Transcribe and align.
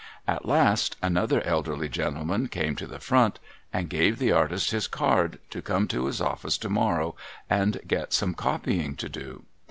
At 0.27 0.47
last, 0.47 0.95
another 1.03 1.43
elderly 1.43 1.87
gentleman 1.87 2.47
came 2.47 2.75
to 2.77 2.87
the 2.87 2.97
front, 2.97 3.37
and 3.71 3.87
gave 3.87 4.17
the 4.17 4.31
artist 4.31 4.71
his 4.71 4.87
card, 4.87 5.37
to 5.51 5.61
come 5.61 5.87
to 5.89 6.05
his 6.07 6.19
office 6.19 6.57
to 6.57 6.69
morrow, 6.69 7.15
and 7.51 7.79
get 7.85 8.11
some 8.11 8.33
copying 8.33 8.95
to 8.95 9.07
do. 9.07 9.43